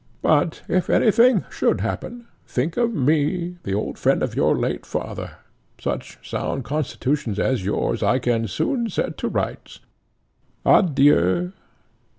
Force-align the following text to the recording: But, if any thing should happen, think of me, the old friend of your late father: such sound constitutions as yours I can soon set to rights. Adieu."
But, 0.23 0.63
if 0.67 0.89
any 0.89 1.11
thing 1.11 1.45
should 1.51 1.81
happen, 1.81 2.25
think 2.47 2.75
of 2.75 2.91
me, 2.91 3.57
the 3.61 3.75
old 3.75 3.99
friend 3.99 4.23
of 4.23 4.35
your 4.35 4.57
late 4.57 4.83
father: 4.83 5.33
such 5.79 6.17
sound 6.27 6.63
constitutions 6.63 7.37
as 7.37 7.63
yours 7.63 8.01
I 8.01 8.17
can 8.17 8.47
soon 8.47 8.89
set 8.89 9.15
to 9.19 9.27
rights. 9.27 9.79
Adieu." 10.65 11.53